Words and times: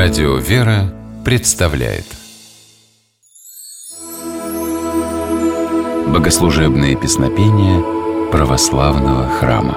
Радио 0.00 0.36
«Вера» 0.36 0.94
представляет 1.24 2.04
Богослужебные 6.06 6.94
песнопения 6.94 7.82
православного 8.30 9.28
храма 9.28 9.76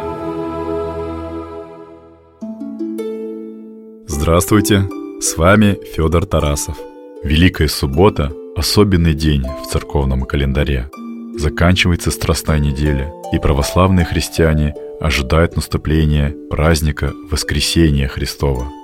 Здравствуйте! 4.06 4.88
С 5.20 5.38
вами 5.38 5.80
Федор 5.96 6.28
Тарасов. 6.28 6.78
Великая 7.24 7.68
суббота– 7.68 8.32
особенный 8.56 9.16
день 9.16 9.44
в 9.64 9.72
церковном 9.72 10.26
календаре. 10.26 10.92
Заканчивается 11.36 12.12
Страстная 12.12 12.60
неделя, 12.60 13.12
и 13.34 13.40
православные 13.40 14.06
христиане 14.06 14.76
ожидают 15.00 15.56
наступления 15.56 16.36
праздника 16.52 17.12
Воскресения 17.32 18.08
Христова– 18.08 18.70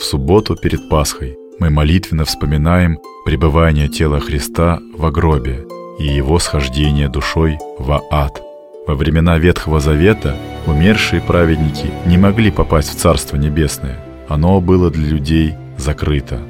в 0.00 0.04
субботу 0.04 0.56
перед 0.56 0.88
Пасхой 0.88 1.36
мы 1.58 1.68
молитвенно 1.68 2.24
вспоминаем 2.24 2.98
пребывание 3.26 3.86
тела 3.86 4.18
Христа 4.18 4.80
в 4.96 5.10
гробе 5.10 5.66
и 5.98 6.06
его 6.06 6.38
схождение 6.38 7.10
душой 7.10 7.58
в 7.78 8.02
ад. 8.10 8.40
Во 8.86 8.94
времена 8.94 9.36
Ветхого 9.36 9.78
Завета 9.78 10.36
умершие 10.66 11.20
праведники 11.20 11.90
не 12.06 12.16
могли 12.16 12.50
попасть 12.50 12.94
в 12.94 12.98
Царство 12.98 13.36
Небесное. 13.36 14.02
Оно 14.26 14.58
было 14.62 14.90
для 14.90 15.06
людей 15.06 15.54
закрыто. 15.76 16.40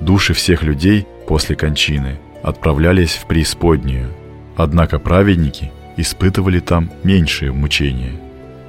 Души 0.00 0.34
всех 0.34 0.64
людей 0.64 1.06
после 1.28 1.54
кончины 1.54 2.18
отправлялись 2.42 3.14
в 3.14 3.26
преисподнюю. 3.28 4.08
Однако 4.56 4.98
праведники 4.98 5.70
испытывали 5.96 6.58
там 6.58 6.90
меньшие 7.04 7.52
мучения. 7.52 8.14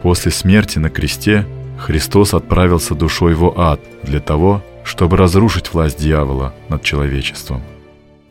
После 0.03 0.31
смерти 0.31 0.77
на 0.77 0.91
кресте 0.91 1.45
Христос 1.79 2.33
отправился 2.33 2.93
душой 2.93 3.33
в 3.33 3.57
ад 3.57 3.79
для 4.03 4.19
того, 4.19 4.61
чтобы 4.83 5.17
разрушить 5.17 5.73
власть 5.73 5.99
дьявола 5.99 6.53
над 6.67 6.83
человечеством. 6.83 7.61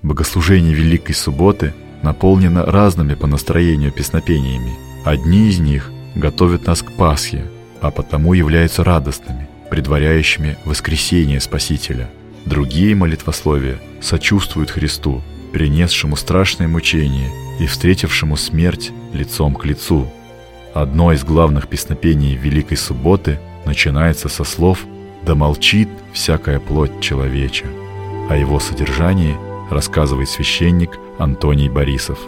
Богослужение 0.02 0.74
Великой 0.74 1.14
Субботы 1.14 1.74
наполнено 2.02 2.64
разными 2.64 3.14
по 3.14 3.26
настроению 3.26 3.90
песнопениями. 3.90 4.76
Одни 5.04 5.48
из 5.48 5.58
них 5.58 5.90
готовят 6.14 6.66
нас 6.66 6.82
к 6.82 6.92
Пасхе, 6.92 7.44
а 7.80 7.90
потому 7.90 8.34
являются 8.34 8.84
радостными, 8.84 9.48
предваряющими 9.70 10.58
воскресение 10.64 11.40
Спасителя. 11.40 12.10
Другие 12.44 12.94
молитвословия 12.94 13.80
сочувствуют 14.00 14.70
Христу, 14.70 15.22
принесшему 15.52 16.16
страшное 16.16 16.68
мучение 16.68 17.30
и 17.58 17.66
встретившему 17.66 18.36
смерть 18.36 18.92
лицом 19.12 19.54
к 19.54 19.64
лицу– 19.64 20.06
Одно 20.74 21.12
из 21.12 21.24
главных 21.24 21.68
песнопений 21.68 22.34
Великой 22.34 22.76
Субботы 22.76 23.40
начинается 23.64 24.28
со 24.28 24.44
слов 24.44 24.84
«Да 25.24 25.34
молчит 25.34 25.88
всякая 26.12 26.60
плоть 26.60 27.00
человеча». 27.00 27.66
О 28.28 28.36
его 28.36 28.60
содержании 28.60 29.36
рассказывает 29.70 30.28
священник 30.28 30.98
Антоний 31.18 31.68
Борисов. 31.68 32.18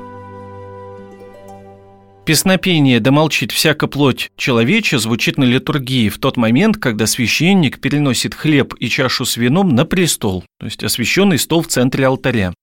Песнопение 2.25 3.01
«Да 3.01 3.11
молчит 3.11 3.53
всяка 3.53 3.87
плоть 3.87 4.31
человеча» 4.37 4.99
звучит 4.99 5.37
на 5.37 5.45
литургии 5.45 6.09
в 6.09 6.19
тот 6.19 6.37
момент, 6.37 6.77
когда 6.77 7.07
священник 7.07 7.81
переносит 7.81 8.35
хлеб 8.35 8.75
и 8.79 8.89
чашу 8.89 9.25
с 9.25 9.37
вином 9.37 9.75
на 9.75 9.85
престол, 9.85 10.45
то 10.59 10.67
есть 10.67 10.85
освященный 10.85 11.39
стол 11.39 11.63
в 11.63 11.69
центре 11.69 12.07
алтаря. 12.07 12.55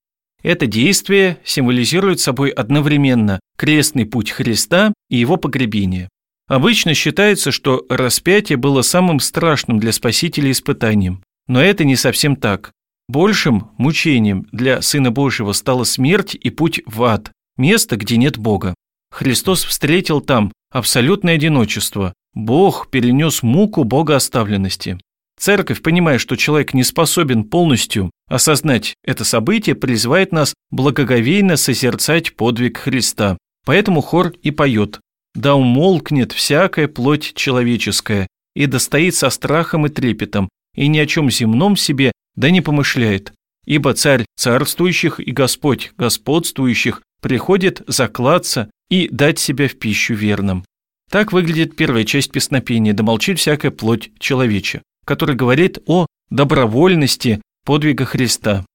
Это 0.48 0.66
действие 0.66 1.40
символизирует 1.44 2.22
собой 2.22 2.52
одновременно 2.52 3.42
крестный 3.58 4.06
путь 4.06 4.31
Христа 4.31 4.94
и 5.09 5.17
его 5.17 5.36
погребение. 5.36 6.08
Обычно 6.48 6.94
считается, 6.94 7.52
что 7.52 7.86
распятие 7.90 8.56
было 8.56 8.81
самым 8.81 9.20
страшным 9.20 9.78
для 9.78 9.92
Спасителя 9.92 10.50
испытанием, 10.52 11.22
но 11.50 11.62
это 11.62 11.84
не 11.84 11.98
совсем 11.98 12.38
так. 12.38 12.72
Большим 13.09 13.72
мучением 13.78 14.48
для 14.53 14.81
Сына 14.81 15.12
Божьего 15.12 15.52
стала 15.52 15.84
смерть 15.84 16.38
и 16.40 16.50
путь 16.50 16.79
в 16.85 17.03
ад, 17.03 17.34
место, 17.58 17.97
где 17.97 18.16
нет 18.16 18.38
Бога. 18.38 18.74
Христос 19.12 19.66
встретил 19.66 20.22
там 20.22 20.53
абсолютное 20.72 21.35
одиночество. 21.35 22.14
Бог 22.34 22.90
перенес 22.90 23.44
муку 23.44 23.84
богооставленности. 23.84 24.97
Церковь, 25.40 25.81
понимая, 25.81 26.18
что 26.18 26.36
человек 26.36 26.74
не 26.74 26.84
способен 26.84 27.44
полностью 27.44 28.09
осознать 28.28 28.96
это 29.03 29.24
событие, 29.24 29.75
призывает 29.75 30.31
нас 30.31 30.56
благоговейно 30.72 31.58
созерцать 31.58 32.36
подвиг 32.36 32.80
Христа. 32.80 33.38
Поэтому 33.66 34.02
хор 34.02 34.34
и 34.42 34.52
поет 34.52 35.00
«Да 35.36 35.53
умолкнет 35.56 36.31
всякая 36.31 36.88
плоть 36.88 37.34
человеческая, 37.36 38.28
и 38.56 38.66
достоит 38.66 39.14
со 39.14 39.30
страхом 39.30 39.86
и 39.86 39.90
трепетом, 39.90 40.50
и 40.76 40.88
ни 40.88 40.97
о 40.97 41.06
чем 41.06 41.30
земном 41.30 41.78
себе 41.78 42.12
да 42.36 42.50
не 42.50 42.62
помышляет, 42.62 43.34
ибо 43.66 43.94
царь 43.94 44.26
царствующих 44.36 45.20
и 45.20 45.31
Господь 45.31 45.92
господствующих 45.97 47.03
приходит 47.22 47.84
заклаться 47.86 48.72
и 48.90 49.08
дать 49.09 49.38
себя 49.38 49.68
в 49.68 49.76
пищу 49.76 50.16
верным». 50.16 50.66
Так 51.12 51.31
выглядит 51.31 51.76
первая 51.76 52.03
часть 52.03 52.31
песнопения 52.31 52.94
«Да 52.94 53.03
молчит 53.03 53.38
всякая 53.38 53.70
плоть 53.70 54.09
человеча» 54.18 54.81
который 55.07 55.35
говорит 55.35 55.79
о 55.88 56.06
добровольности 56.29 57.41
подвига 57.66 58.06
Христа. 58.06 58.66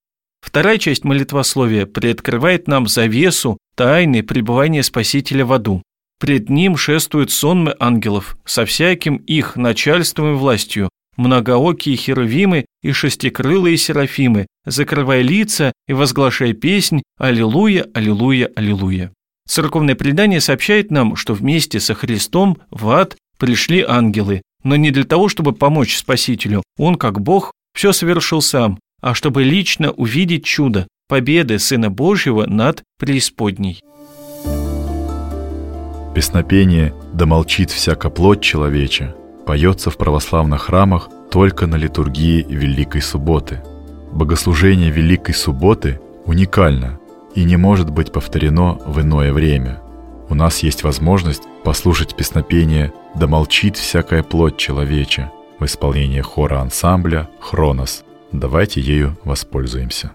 Вторая 0.40 0.78
часть 0.78 1.04
молитвословия 1.04 1.86
приоткрывает 1.86 2.66
нам 2.66 2.88
завесу 2.88 3.58
тайны 3.76 4.22
пребывания 4.22 4.82
Спасителя 4.82 5.44
в 5.44 5.52
аду. 5.52 5.82
Пред 6.18 6.48
ним 6.48 6.76
шествуют 6.76 7.30
сонмы 7.30 7.76
ангелов 7.78 8.36
со 8.44 8.64
всяким 8.64 9.16
их 9.16 9.56
начальством 9.56 10.32
и 10.32 10.36
властью, 10.36 10.88
многоокие 11.16 11.96
херувимы 11.96 12.64
и 12.82 12.92
шестикрылые 12.92 13.76
серафимы, 13.76 14.46
закрывая 14.64 15.20
лица 15.20 15.72
и 15.86 15.92
возглашая 15.92 16.54
песнь 16.54 17.02
«Аллилуйя, 17.18 17.86
Аллилуйя, 17.92 18.50
Аллилуйя». 18.56 19.12
Церковное 19.46 19.96
предание 19.96 20.40
сообщает 20.40 20.90
нам, 20.90 21.14
что 21.16 21.34
вместе 21.34 21.78
со 21.78 21.94
Христом 21.94 22.58
в 22.70 22.88
ад 22.88 23.16
пришли 23.38 23.84
ангелы, 23.86 24.42
но 24.62 24.76
не 24.76 24.90
для 24.90 25.04
того, 25.04 25.28
чтобы 25.28 25.52
помочь 25.52 25.96
Спасителю. 25.96 26.62
Он, 26.78 26.96
как 26.96 27.20
Бог, 27.20 27.52
все 27.74 27.92
совершил 27.92 28.42
сам, 28.42 28.78
а 29.00 29.14
чтобы 29.14 29.42
лично 29.42 29.90
увидеть 29.90 30.44
чудо 30.44 30.86
победы 31.08 31.58
Сына 31.58 31.90
Божьего 31.90 32.46
над 32.46 32.82
преисподней. 32.98 33.80
Песнопение 36.14 36.94
«Да 37.12 37.26
молчит 37.26 37.70
всяка 37.70 38.10
плоть 38.10 38.42
человеча» 38.42 39.14
поется 39.46 39.90
в 39.90 39.96
православных 39.96 40.62
храмах 40.62 41.08
только 41.30 41.66
на 41.66 41.76
литургии 41.76 42.46
Великой 42.48 43.02
Субботы. 43.02 43.60
Богослужение 44.12 44.90
Великой 44.90 45.34
Субботы 45.34 46.00
уникально 46.26 47.00
и 47.34 47.42
не 47.44 47.56
может 47.56 47.90
быть 47.90 48.12
повторено 48.12 48.74
в 48.86 49.00
иное 49.00 49.32
время– 49.32 49.80
у 50.32 50.34
нас 50.34 50.62
есть 50.62 50.82
возможность 50.82 51.42
послушать 51.62 52.16
песнопение 52.16 52.90
«Да 53.14 53.26
молчит 53.26 53.76
всякая 53.76 54.22
плоть 54.22 54.56
человеча» 54.56 55.30
в 55.58 55.66
исполнении 55.66 56.22
хора 56.22 56.60
ансамбля 56.60 57.28
«Хронос». 57.38 58.02
Давайте 58.32 58.80
ею 58.80 59.18
воспользуемся. 59.24 60.12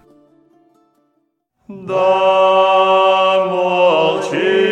Да 1.68 3.46
молчит 3.48 4.67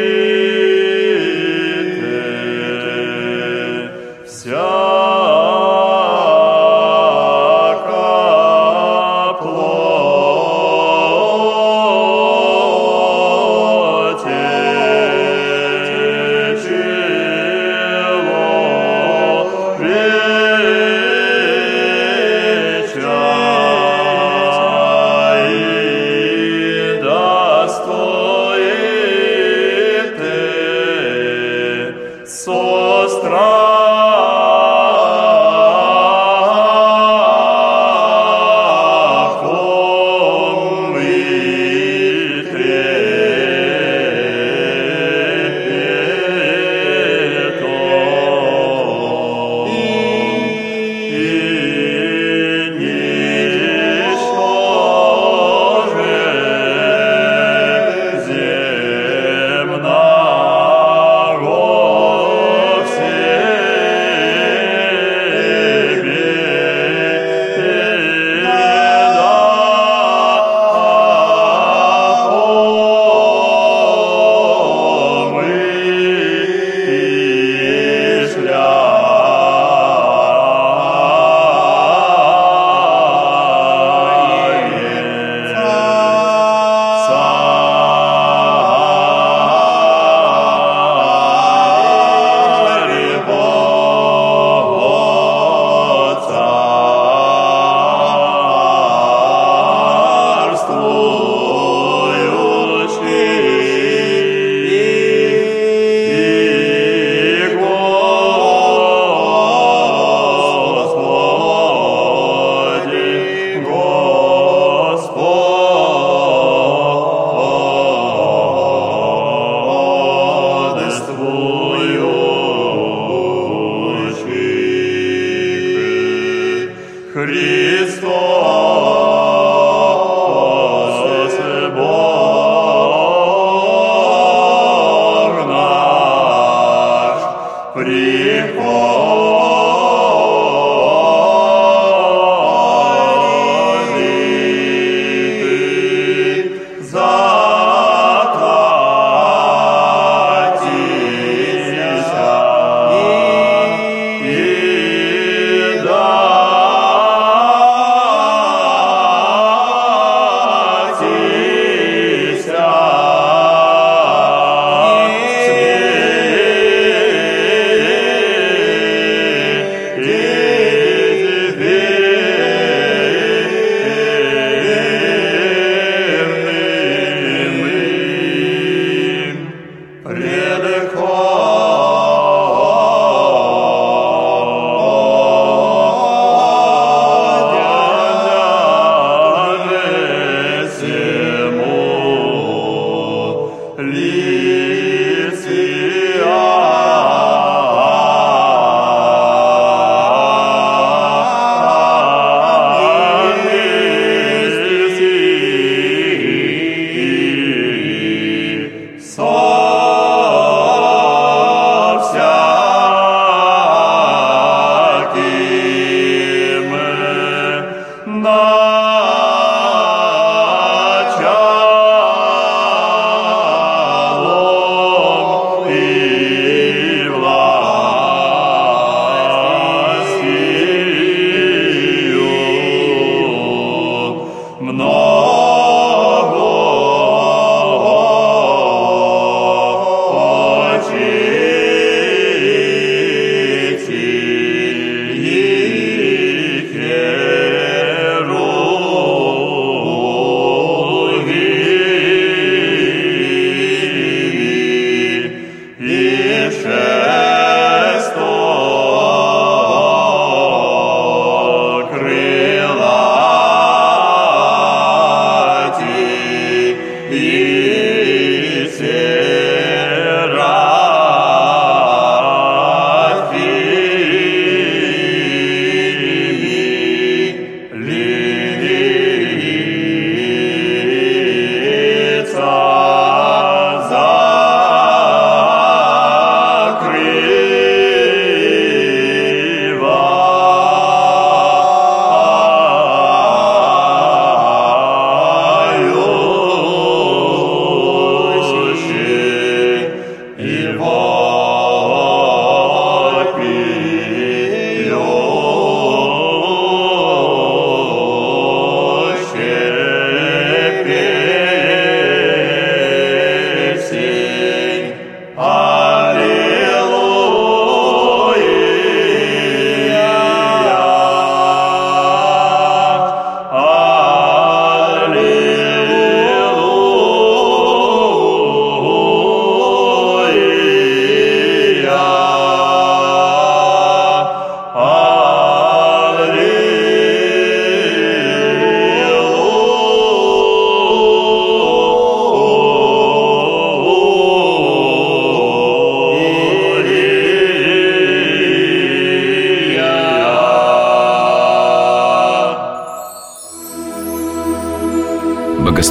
all. 138.76 139.16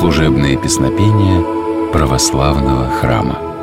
Богослужебные 0.05 0.55
песнопения 0.55 1.43
православного 1.91 2.87
храма. 2.91 3.54